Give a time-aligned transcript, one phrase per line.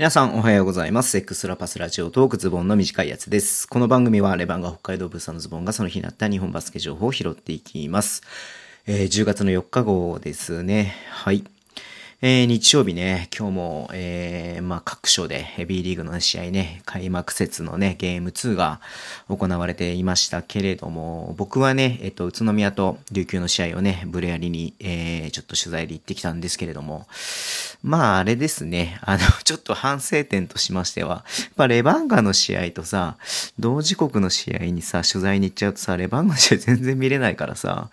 [0.00, 1.18] 皆さんおはようございます。
[1.18, 3.68] エクスラパスラジオトークズボンの短いやつです。
[3.68, 8.22] この番組はレバンが北海道ブースのズボンがその日になった日本バスケ情報を拾っていきます。
[8.86, 10.94] えー10月の4日号ですね。
[11.10, 11.44] はい。
[12.22, 18.82] えー日曜日ね、今日も、えーまあ、各所で、えーリーグの、試合ね、開幕節のね、ゲーム2が
[19.30, 27.06] 行われていましたけれども、僕はね、えっ、と、宇都宮と琉球の試合をね、ブレアリに、えーちょっと取材で行ってきたんですけれども、
[27.82, 33.16] まあ、あれですね、あの、 ちょっと反省点としましては、やっぱレバンガの試合とさ、
[33.58, 37.88] 同時刻の試合にさ、取材に行っちゃうとさ、レバンガの試合全然見れないからさ、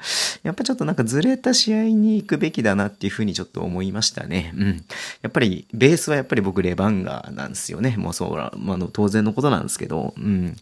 [0.48, 4.54] やっぱちょっとなんかずれた試合に行くべきだなっていうふうにちょっと思いましたね。
[4.56, 4.86] うん。
[5.22, 7.96] やっぱり、ベースはやっぱり僕レバンガーなんですよね。
[7.98, 10.56] もうそう、まあ、の当然のことなんですけど、うん。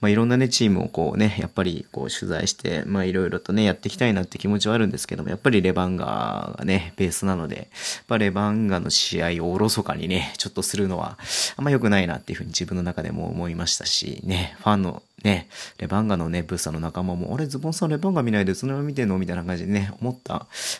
[0.00, 7.66] まあ、いろんなね、チームをこうね、やっぱりこう取材して、まあ、いろいろとね、やっていきたいなって気持ちはあるんですけども、やっぱりレバンガーがね、ベースなので、やっ
[8.06, 11.18] ぱレバンガーの試合をおろそかにね、ちょっとするのは、
[11.56, 20.34] あんま良くないなっていうふうに自分の中でも思いましたし、ね、ファンのね、レバンガのね、ブースターの仲間も、あれ、ズボンさんレバンガ見ないで、そのまま見てんのみたいな感じでね、思った。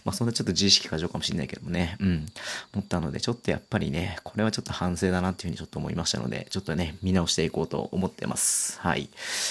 [0.04, 2.26] まあ、そんなちょっと自意識過剰かもしれないけどもね、うん。
[2.74, 8.80] 思ったので、ちょっとやっぱりね、これはちょっと反省だなっていうふうにちょっと思いましたので、ちょっとね、見直していこうと思ってます。
[8.80, 9.08] はい。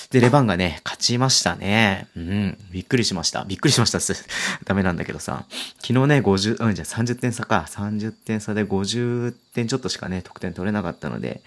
[0.10, 2.08] で、レバンガね、勝ちましたね。
[2.16, 2.58] うん。
[2.72, 3.46] びっくりしました。
[3.46, 4.14] びっくりしましたっす。
[4.66, 5.46] ダメなんだけどさ。
[5.82, 7.66] 昨日ね、50、うん、じゃあ30点差か。
[7.70, 11.42] 30点差で50点ちょっとしかね、得点取れなかったので、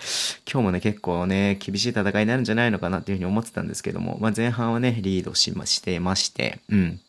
[0.51, 7.01] 今日もね、結構ね、厳しい戦いになるんじゃないのかなっていうふうに思ってたんですけども、まあ、前半はね、リードしましてまして、うん。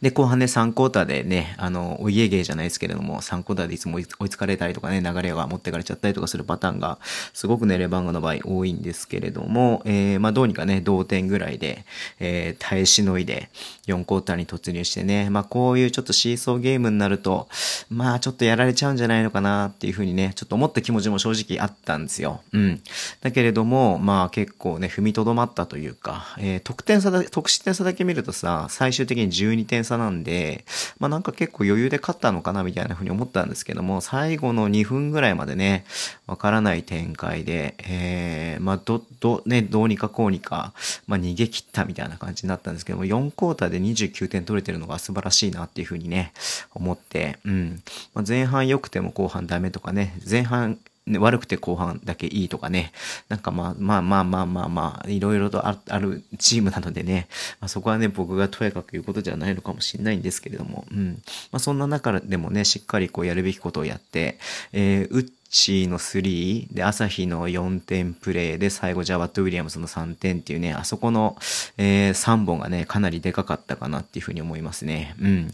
[0.00, 6.98] で、後半ね、3クォーターでね、あの、お家芸じゃないですけれども、3クォーターでいつも追いつかれたりとかね、流れが持ってかれちゃったりとかするパターンが、
[7.32, 11.84] すごくね、レバンガの場合多いんですけれども、えー、まあ、どうにかね、同点ぐらいで、
[12.18, 13.50] えー、耐えしのいで、
[13.86, 17.48] 4クォーターに突入してね、まあ、こういうちょっとシーソーゲームになると、
[17.90, 22.40] まあ、ちょっとやられちゃうんじゃないのかなっていうふうにね、ちょっと思った気持ちも正直あったんですよ。
[22.52, 22.80] うん。
[23.20, 30.64] だけれども、まあ、結構ね、踏みとどまったというか、えー、得点差だ、得失点差だけ見るとさ、最終的に12 2点差なんで、
[30.98, 35.84] まあなんか結構余裕で勝ったのかなみたいな風に思ったんですけども、最後の2分ぐらいまでね、
[36.26, 40.72] わからない展開で、えー、まあど、ど、ね、どうにかこうにか、
[41.06, 46.32] まあ逃げ切ったみたいな感じになったんですけども、4クォーターで29点取れてるのが素晴らしいなっていう風にね、
[46.74, 47.82] 思って、うん。
[48.14, 50.78] まあ、前半良くても後半ダメとかね、前半
[51.10, 52.92] ね、悪くて後半だけいいとかね。
[53.28, 57.28] なんかまあまあまあまあまあまあ、いろいろとあるチームなのでね。
[57.60, 60.84] まあ、そこはね、僕がとやかく言うことじゃないのかもしれないんですけれども。
[60.90, 61.22] うん。
[61.52, 64.38] まあそんな中でもね、しっかりこうやるべきことをやって、
[64.72, 71.36] えー、打ってチの3で、朝日の4点プレーで、最後ジャワット・ウィリアムズの3点っていうね、あそこの、
[71.76, 75.16] えー、3本がね、かなりでかかったかなっていうふうに思いますね。
[75.20, 75.52] うん。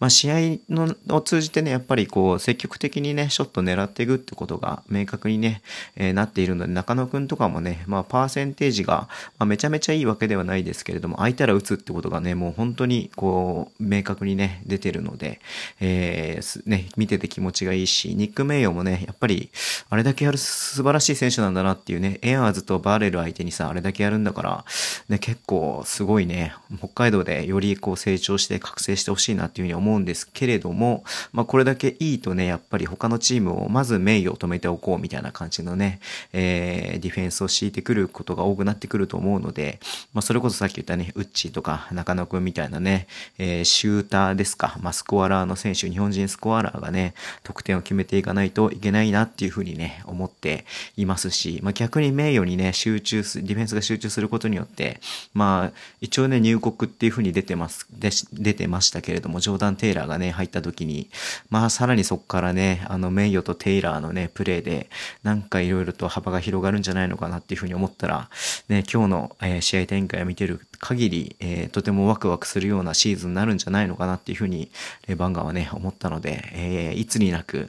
[0.00, 0.36] まあ試合
[0.68, 5.62] のを通じてね、やっぱりこう、積極的にね、ショット狙っていくってことが明確にね、
[5.96, 15.40] えーなっているので、中野くんとかもね、まあパーセンテージが、まあ、めちゃめちゃいいわけではないですけれども、空いたら打つってことがね、もう本当にこう、明確にね、出てるので、
[15.80, 19.50] えーね、見てて気持ちがいいし、ニック・メイヨもね、やっぱり、り
[19.88, 24.64] あれだけやる素晴らしい選手なんだなっていうね、エアーズとバーレル相手にさ、あれだけやるんだから、
[25.08, 36.00] ね、結構すごいね、北海道でよりこう成長して覚醒してほしいなっていうふうに思うんですけれども、まあこれだけいいとね、やっぱり他のチームをまず名誉を止めておこうみたいな感じのね、
[36.32, 39.78] えーディフェンスを敷いてくることが多くなってくると思うので、
[40.12, 43.06] まあそれこそさっき言ったね、ウッチーとか中野くんみたいなね、
[43.38, 50.64] えーシューターですか、まあスコアラーの選手、日本人スコアラーがね、得点を決めていかないといけないななっていうふうにね、思って
[50.96, 55.00] いますし、まあ逆に名誉にね、集中す、ディフェンスが集中することによって、
[55.34, 61.08] まあ一応ね、入国っていうふうに出てます、で出てましたけれども、ジョーダン・テイラーがね、入った時に、
[61.50, 64.88] まあさらにそこからね、あの名誉とテイラーのね、プレーで、
[65.22, 68.28] なんかいろいろと幅が広がるんじゃないのかなっていうふうに思ったら、
[68.68, 74.70] ね、今日の、えー試合展開を見てる限り、えーとてもワクワクするようなシーズンになるんじゃないのかなっていうふうに、
[75.06, 77.68] レバンガはね、思ったので、えーいつになく、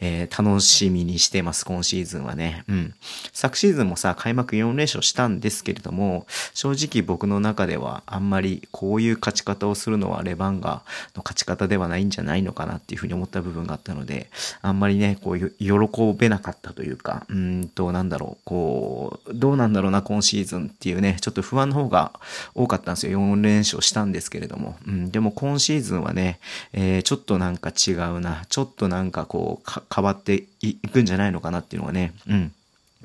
[0.00, 2.64] えー楽しみにしてます、今シーズンはね。
[2.68, 2.94] うん。
[3.32, 10.82] 昨シーズンもさ、開幕4連勝したんですけれども、正直僕の中ではあんまりこういう勝ち方をするのはレバンガ
[11.14, 14.28] の勝ち方ではないんじゃないのかなっていうふうに思った部分があったので、
[14.62, 15.72] あんまりね、こういう、喜
[16.18, 22.12] べなかったというか、うんと、なんだろう、こう、どうなんだろうな、今シーズンっていうね、ちょっと不安の方が
[22.58, 23.18] 多かったんですよ。
[23.18, 24.76] 4連勝したんですけれども。
[24.86, 26.40] うん、でも今シーズンはね、
[26.72, 32.52] えーちょっとなんか違うな、ちょっとなんかこう、変わっていいくんじゃないのかなっていうのがね、うん。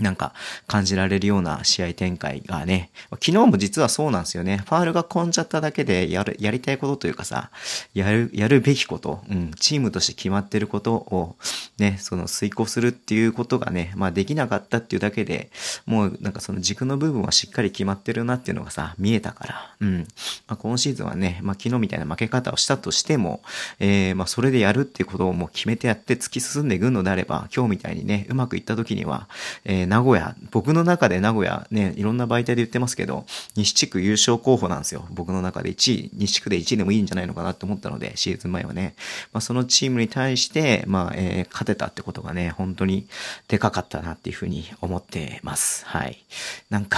[0.03, 0.33] なんか
[0.67, 4.57] 感じられるような試合展開がね、昨日も実はそうなんですよね。
[4.65, 7.49] ファールが飛んじゃっただけでやる、やりたいことというかさ、
[7.93, 11.35] やる、やるべきこと、うん、チームとして決まってることを
[11.77, 15.49] ね、その遂行するっていうことがね、まあできなかったっていうだけで、
[15.85, 19.99] もうなんかその軸の部分はしっかり決まってるなっていうのがさ、見えたから、うん。
[20.47, 23.41] まあ、今シーズンはね、まあ昨日みたいな負け方をしたとしても、
[23.79, 29.27] えー、まあそれでやるっていうことをもう決めてやって突き進んでいくのであれば、今日みたいにね、うまくいった時には、
[29.65, 35.05] えー、名古屋、僕の中で名古屋ね、いろんな媒体で言ってますけど、西地区優勝候補なんですよ。
[35.11, 38.95] 僕の中で1位、西地区で1位でもいいんじゃないのかなって思ったので、シーズン前はね。
[39.33, 43.05] まあ、そのチームに対して、まあ、えー、勝てたってことがね、本当に
[43.47, 45.85] でかかったなっていうふうに思ってます。
[45.85, 46.25] はい。
[46.71, 46.97] なんか、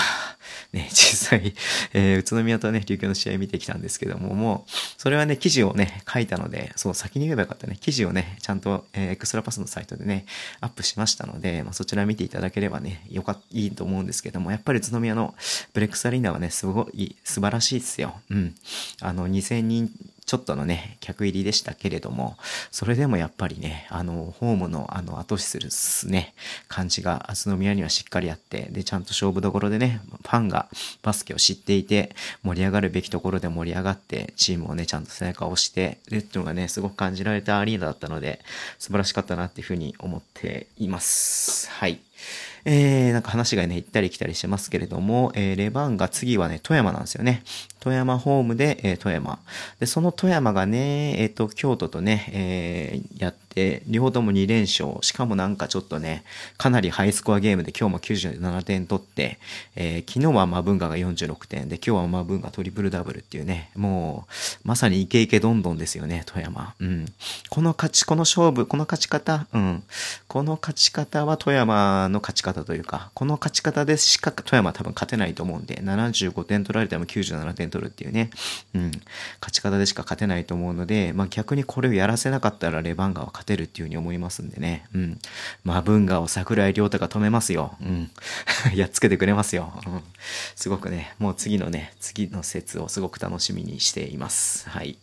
[0.73, 1.53] ね、 実際、
[1.93, 7.77] えー、宇都宮とね、琉球の試合見てきたんですけども、もう、それはね、記事をね、書いたので、そう、先に言えばよかったね。
[7.79, 10.25] 記事をね、ちゃんと、えー、エクストラパスのサイトでね、
[10.61, 15.33] アップしましたので、まあ、そちら見ていただければね、よかっいいと思うんですけども、やっぱり宇都宮の
[15.73, 18.19] ブレックスアリーナはね、すごい素晴らしいですよ。
[18.29, 18.55] うん。
[19.01, 19.89] あの、2000人
[20.25, 22.35] ちょっとのね、客入りでしたけれども、
[22.71, 26.33] それでもやっぱりね、あの、ホームのあの、後押しするすね、
[26.67, 30.67] 感じが宇都宮にはしっかりあって、で、ちゃんと勝負どころでね、ファンが
[31.03, 38.39] バスケを知っていて、盛り上がるべきところで盛り上がって、チームをね、ちゃんと背中を押してるっていうのがね、すごく感じられたアリーナだったので、
[38.79, 41.69] 素晴らしかったなっていうふうに思っています。
[41.69, 41.99] はい。
[42.65, 47.43] えー、なんか話がね、行ったり来たりしてますけれども、えー、レバンが次はね、富山なんですよね。
[47.79, 49.39] 富山ホームで、えー、富山。
[49.79, 53.44] で、その富山がね、えっ、ー、と、京都とね、えー、やって、
[53.87, 54.97] 両方とも2連勝。
[55.01, 56.23] しかもなんかちょっとね、
[56.57, 59.39] かなりハイスコアゲームで今日も97点取って、
[59.75, 64.27] えー、昨日はマブンガが46点で、今日はマブンガトリプルダブルっていうね、も
[64.63, 66.73] う、まさにイケイケどんどんですよね、富山。
[66.79, 67.05] うん。
[67.49, 69.83] この勝ち、この勝負、この勝ち方、うん。
[70.27, 78.29] この勝ち方は富山の勝ち方というか、この勝ち方でしか富山は多分勝てないと思うんで、75点取られても97点取るっていうね、
[78.73, 78.91] うん、
[79.39, 85.19] 勝ち方でしか勝てないと思うので、まあ逆にこれをやらせなかったらレバンガは勝てるっていうふうに思いますんでね、うん。
[85.63, 87.75] まあ文ガを桜井亮太が止めますよ。
[87.81, 88.11] うん。
[88.75, 89.79] やっつけてくれますよ。
[89.85, 90.03] うん。
[90.55, 94.69] すごくね、もう次のね、次の説をすごく楽しみにしています。
[94.69, 94.97] はい。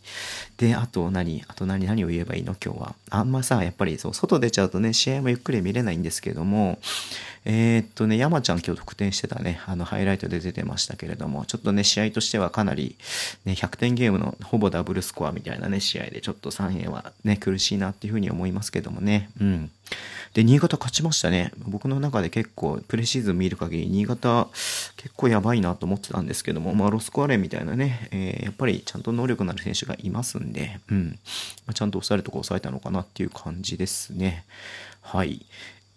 [0.57, 2.55] で、あと何、あと何、何を言えばいいの？
[2.63, 2.95] 今日は。
[3.09, 6.79] あんまさ、やっぱりそう、外出ちゃうとね、試合もゆっくり見れないんですけども、
[7.45, 12.95] えー、っとね、山ちゃん今日得点してたね、あのハイライトで出てましたけれども、ちょっとね、試合としてはかなり、
[13.45, 19.71] ね、100点ゲームのほぼダブルスコアみたいなね、試合でちょっと3円はね、苦しいなっていうふうに思いますけどもね、うん。
[20.33, 21.51] で、新潟勝ちましたね。
[21.59, 24.47] 僕の中で結構、プレシーズン見る限り、新潟
[24.97, 31.19] 結構やばいなと思ってたんですけども、まあ、ロスコアレンみたいなね、えー、やっぱりちゃんと能力のある選手がいますんで、うん。
[31.67, 34.43] まあ、ちゃんと抑えるとこ抑えたのかなっていう感じですね。
[35.01, 35.45] はい。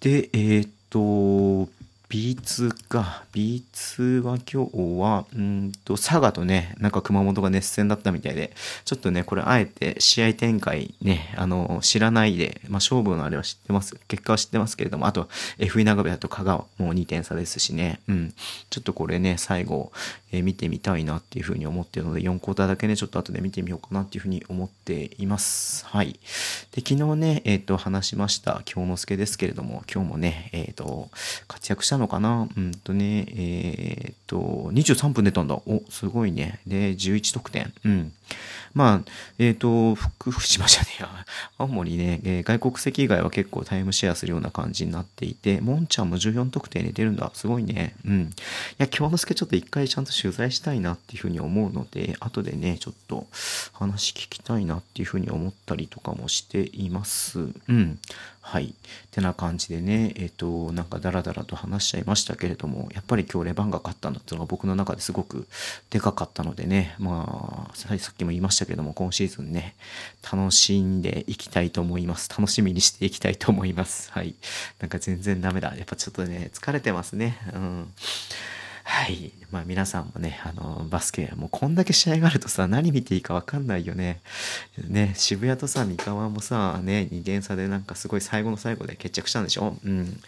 [0.01, 1.71] で、えー、っと、
[2.09, 3.25] B2 か。
[3.33, 8.53] B2 は今日は、うんと、佐賀とね、なんか熊本が熱戦だったみたいで、
[8.85, 13.97] ちょっとね、これあえて試合展開ね、あの、知らないで、まあ、勝負のあれは知ってます。
[14.07, 18.35] 結果は知ってますけれども、あと、FE 長部だと香川もう2点差ですしね、うん。
[18.71, 19.91] ちょっとこれね、最後、
[20.33, 25.85] えー、見てみたいなっていうふうに思ってるので、4クォーターだけね、ちょっと後で見てみようかなっていうふうに思っています。
[25.87, 26.19] はい。
[26.73, 31.11] で、昨日ね、えっ、ー、と、話しました、京之助ですけれども、今日もね、えっ、ー、と、
[31.49, 32.49] 活躍したのかな？
[32.57, 34.37] うんとね、えっ、と、
[34.73, 35.55] 23分出たんだ。
[35.55, 36.61] お、すごいね。
[36.67, 37.73] で、11得点。
[37.85, 38.13] うん。
[38.75, 41.27] まあ、えっ、と、 福島じゃねえや。
[41.59, 47.31] 青森ね、えー、外国籍以外は結構タイムシェアするような感じになっていて、もんちゃんも14得点で出るんだ。
[47.35, 47.95] すごいね。
[48.05, 48.23] うん。
[48.23, 48.27] い
[48.79, 53.27] や、京之助ちょっと一回ちゃんと取材したいなっていうふうに思うので、後でね、ちょっと
[53.73, 57.49] 話聞きたいなっていうふうに思ったりとかもしています。
[57.69, 57.99] うん。
[58.49, 58.77] はい。
[59.11, 65.49] てな感じでね、えっ、ー、と、なんかダラダラと話しちゃいましたけれども、やっぱり今日レバンが勝ったのっていうのが僕の中ですごく
[65.91, 69.75] でかかったのでね、まあ、さっきも言いましたけども、今シーズンね、
[70.33, 72.31] 楽しんでいきたいと思います。
[72.31, 74.13] 楽しみにしていきたいと思います。
[74.13, 74.37] はい。
[74.79, 75.75] なんか全然ダメだ。
[75.77, 77.41] やっぱちょっとね、疲れてますね。
[77.53, 77.93] うん。
[78.97, 79.31] はい。
[79.51, 84.23] まあ皆さんもね、あの、バスケ、もうこんだけ試合があるとさ、何見ていいかわかんないよね。
[84.89, 89.77] ね、渋谷とさ、三河もさ、ね、2点差でなんかすごい最後の最後で決着したんでしょ？
[89.85, 90.19] うん。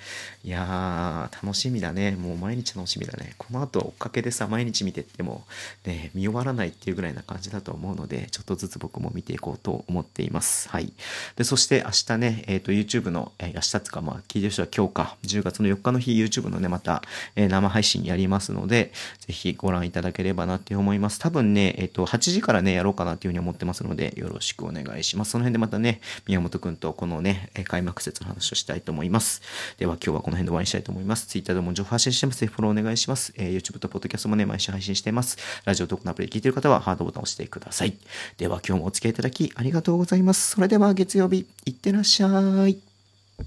[0.45, 2.11] いやー、楽しみだね。
[2.11, 3.37] もう毎日楽しみだね。
[3.39, 5.45] この後追っかけでさ、毎日見てっても、
[5.87, 10.69] ね、見終わらないっていうぐらいな感じだと思うので、ちょっとずつ僕も見ていこうと思っています。
[10.69, 10.93] はい。
[11.37, 17.03] で、そして明日ね、えっ、ー、と、YouTube の、えー、明日つか、まあ、聞いてる人は今日か、10月の4日の日、YouTube のね、また、
[17.35, 21.19] えー、生配信やりますのでので、ぜひご覧いただければなって思います。
[21.19, 25.33] 多分ね、えっと、8時からね、やろうかなっていうふうに思ってますので、よろしくお願いします。
[25.33, 29.43] その辺でまたね、宮本くんとこのね、開幕節の話をしたいと思います。
[29.79, 31.27] では今日はこの辺で終わりにしたいと思います。
[31.27, 32.47] Twitter でも情報発信してます。
[32.47, 33.33] フォローお願いします。
[33.37, 35.39] えー、YouTube と Podcast もね、毎週配信しています。
[35.65, 37.95] ラジオトークのアプリで聞いてる方はハードボタンを押してください。
[38.37, 40.51] では今日もお付き合いいただきありがとうございます。
[40.51, 42.88] それでは月曜日、いってらっしゃい。